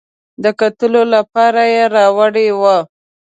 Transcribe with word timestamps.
د 0.43 0.45
کتلو 0.59 1.01
لپاره 1.15 1.61
یې 1.73 1.83
راوړې 1.95 2.47
وه. 2.59 2.77